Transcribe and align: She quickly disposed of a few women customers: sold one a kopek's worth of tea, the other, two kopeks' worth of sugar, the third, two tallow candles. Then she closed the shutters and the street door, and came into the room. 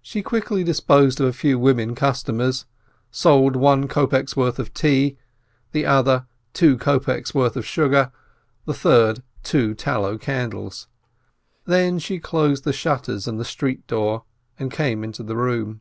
She 0.00 0.22
quickly 0.22 0.62
disposed 0.62 1.20
of 1.20 1.26
a 1.26 1.32
few 1.32 1.58
women 1.58 1.96
customers: 1.96 2.66
sold 3.10 3.56
one 3.56 3.82
a 3.82 3.88
kopek's 3.88 4.36
worth 4.36 4.60
of 4.60 4.72
tea, 4.72 5.16
the 5.72 5.84
other, 5.86 6.28
two 6.52 6.78
kopeks' 6.78 7.34
worth 7.34 7.56
of 7.56 7.66
sugar, 7.66 8.12
the 8.64 8.74
third, 8.74 9.24
two 9.42 9.74
tallow 9.74 10.18
candles. 10.18 10.86
Then 11.64 11.98
she 11.98 12.20
closed 12.20 12.62
the 12.62 12.72
shutters 12.72 13.26
and 13.26 13.40
the 13.40 13.44
street 13.44 13.84
door, 13.88 14.22
and 14.56 14.70
came 14.70 15.02
into 15.02 15.24
the 15.24 15.34
room. 15.34 15.80